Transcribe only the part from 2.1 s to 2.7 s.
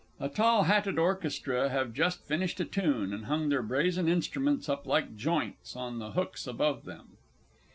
finished a